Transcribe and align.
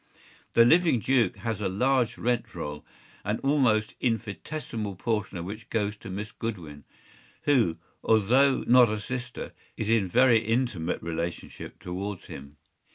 The 0.53 0.65
living 0.65 0.97
duke 0.97 1.35
has 1.37 1.61
a 1.61 1.69
large 1.69 2.17
rent 2.17 2.55
roll, 2.55 2.83
an 3.23 3.37
almost 3.43 3.93
infinitessimal 4.01 4.95
portion 4.95 5.37
of 5.37 5.45
which 5.45 5.69
goes 5.69 5.95
to 5.97 6.09
Miss 6.09 6.31
Goodwin, 6.31 6.85
who, 7.43 7.77
although 8.03 8.61
not 8.63 8.89
a 8.89 8.99
sister, 8.99 9.53
is 9.77 9.89
in 9.89 10.07
very 10.07 10.39
intimate 10.39 11.03
relationship 11.03 11.77
towards 11.77 12.25
him. 12.25 12.57